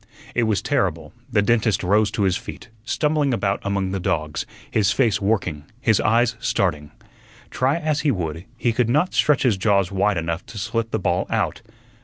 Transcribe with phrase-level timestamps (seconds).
[0.33, 1.13] It was terrible.
[1.31, 6.01] The dentist rose to his feet, stumbling about among the dogs, his face working, his
[6.01, 6.89] eyes starting.
[7.51, 10.97] Try as he would, he could not stretch his jaws wide enough to slip the
[10.97, 11.61] ball out.